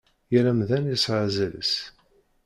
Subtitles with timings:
[0.33, 1.73] Yal amdan yesɛa azal-is.